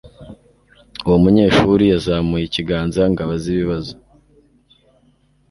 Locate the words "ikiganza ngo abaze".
2.45-3.47